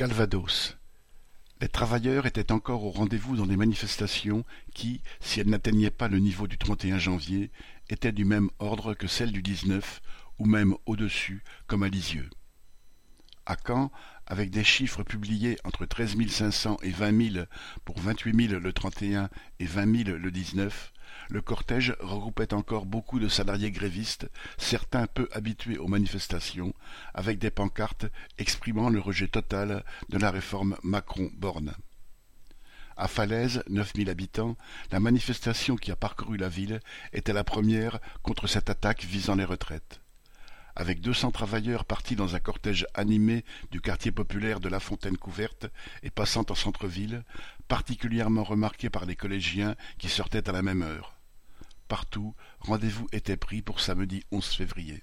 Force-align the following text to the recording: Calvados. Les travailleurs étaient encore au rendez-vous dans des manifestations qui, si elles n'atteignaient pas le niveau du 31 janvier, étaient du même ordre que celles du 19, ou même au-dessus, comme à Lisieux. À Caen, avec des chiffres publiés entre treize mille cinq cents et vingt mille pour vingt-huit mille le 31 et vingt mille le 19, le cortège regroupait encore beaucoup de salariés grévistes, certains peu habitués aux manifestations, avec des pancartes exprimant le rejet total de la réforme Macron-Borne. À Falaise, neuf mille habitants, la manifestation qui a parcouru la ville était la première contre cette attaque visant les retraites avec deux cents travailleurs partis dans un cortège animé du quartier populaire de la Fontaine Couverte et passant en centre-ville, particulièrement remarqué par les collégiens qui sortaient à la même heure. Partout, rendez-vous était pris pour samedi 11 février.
Calvados. 0.00 0.78
Les 1.60 1.68
travailleurs 1.68 2.24
étaient 2.24 2.52
encore 2.52 2.84
au 2.84 2.90
rendez-vous 2.90 3.36
dans 3.36 3.44
des 3.44 3.58
manifestations 3.58 4.46
qui, 4.72 5.02
si 5.20 5.40
elles 5.40 5.50
n'atteignaient 5.50 5.90
pas 5.90 6.08
le 6.08 6.20
niveau 6.20 6.46
du 6.46 6.56
31 6.56 6.96
janvier, 6.96 7.50
étaient 7.90 8.10
du 8.10 8.24
même 8.24 8.48
ordre 8.60 8.94
que 8.94 9.06
celles 9.06 9.30
du 9.30 9.42
19, 9.42 10.00
ou 10.38 10.46
même 10.46 10.74
au-dessus, 10.86 11.44
comme 11.66 11.82
à 11.82 11.90
Lisieux. 11.90 12.30
À 13.50 13.56
Caen, 13.66 13.90
avec 14.28 14.50
des 14.50 14.62
chiffres 14.62 15.02
publiés 15.02 15.58
entre 15.64 15.84
treize 15.84 16.14
mille 16.14 16.30
cinq 16.30 16.52
cents 16.52 16.76
et 16.84 16.90
vingt 16.90 17.10
mille 17.10 17.48
pour 17.84 17.98
vingt-huit 17.98 18.32
mille 18.32 18.52
le 18.52 18.72
31 18.72 19.28
et 19.58 19.64
vingt 19.64 19.86
mille 19.86 20.12
le 20.12 20.30
19, 20.30 20.92
le 21.30 21.42
cortège 21.42 21.96
regroupait 21.98 22.54
encore 22.54 22.86
beaucoup 22.86 23.18
de 23.18 23.26
salariés 23.26 23.72
grévistes, 23.72 24.30
certains 24.56 25.08
peu 25.08 25.28
habitués 25.32 25.78
aux 25.78 25.88
manifestations, 25.88 26.72
avec 27.12 27.40
des 27.40 27.50
pancartes 27.50 28.06
exprimant 28.38 28.88
le 28.88 29.00
rejet 29.00 29.26
total 29.26 29.84
de 30.10 30.18
la 30.18 30.30
réforme 30.30 30.76
Macron-Borne. 30.84 31.74
À 32.96 33.08
Falaise, 33.08 33.64
neuf 33.68 33.96
mille 33.96 34.10
habitants, 34.10 34.56
la 34.92 35.00
manifestation 35.00 35.74
qui 35.74 35.90
a 35.90 35.96
parcouru 35.96 36.36
la 36.36 36.48
ville 36.48 36.78
était 37.12 37.32
la 37.32 37.42
première 37.42 37.98
contre 38.22 38.46
cette 38.46 38.70
attaque 38.70 39.02
visant 39.02 39.34
les 39.34 39.44
retraites 39.44 39.99
avec 40.80 41.02
deux 41.02 41.12
cents 41.12 41.30
travailleurs 41.30 41.84
partis 41.84 42.16
dans 42.16 42.36
un 42.36 42.40
cortège 42.40 42.86
animé 42.94 43.44
du 43.70 43.82
quartier 43.82 44.12
populaire 44.12 44.60
de 44.60 44.68
la 44.70 44.80
Fontaine 44.80 45.18
Couverte 45.18 45.66
et 46.02 46.08
passant 46.08 46.46
en 46.48 46.54
centre-ville, 46.54 47.22
particulièrement 47.68 48.44
remarqué 48.44 48.88
par 48.88 49.04
les 49.04 49.14
collégiens 49.14 49.76
qui 49.98 50.08
sortaient 50.08 50.48
à 50.48 50.52
la 50.52 50.62
même 50.62 50.80
heure. 50.80 51.16
Partout, 51.86 52.34
rendez-vous 52.60 53.08
était 53.12 53.36
pris 53.36 53.60
pour 53.60 53.80
samedi 53.80 54.24
11 54.32 54.46
février. 54.46 55.02